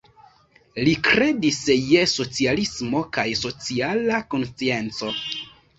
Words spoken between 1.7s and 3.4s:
je socialismo kaj